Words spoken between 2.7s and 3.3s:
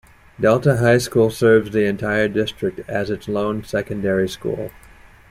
as its